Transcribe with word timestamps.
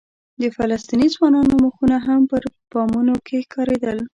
د 0.41 0.43
فلسطیني 0.55 1.07
ځوانانو 1.15 1.53
مخونه 1.63 1.97
هم 2.05 2.21
په 2.31 2.37
بامونو 2.71 3.15
کې 3.27 3.37
ښکارېدل. 3.45 3.99